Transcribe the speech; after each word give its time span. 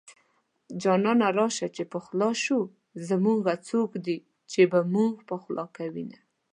جانانه 0.81 1.27
راشه 1.37 1.67
چې 1.75 1.83
پخلا 1.93 2.29
شو 2.43 2.59
زمونږه 3.07 3.53
څوک 3.69 3.91
دي 4.05 4.17
چې 4.51 4.61
به 4.71 4.79
مونږ 4.93 5.13
پخلا 5.29 5.65
کوينه 5.77 6.19